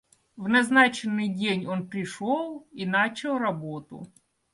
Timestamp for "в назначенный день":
0.35-1.67